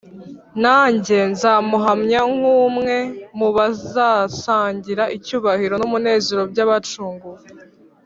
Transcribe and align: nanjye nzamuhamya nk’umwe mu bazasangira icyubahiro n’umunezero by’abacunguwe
nanjye 0.63 1.17
nzamuhamya 1.31 2.21
nk’umwe 2.33 2.97
mu 3.37 3.49
bazasangira 3.57 5.03
icyubahiro 5.17 5.73
n’umunezero 5.77 6.41
by’abacunguwe 6.51 7.41